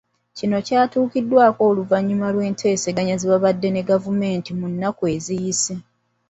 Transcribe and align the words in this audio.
Kino 0.37 0.57
kyatuukiddwako 0.67 1.61
oluvannyuma 1.69 2.27
lw'enteeseganya 2.33 3.15
ze 3.17 3.27
baabadde 3.31 3.67
ne 3.71 3.81
gavumenti 3.89 4.51
munaku 4.59 5.01
eziyise. 5.15 5.73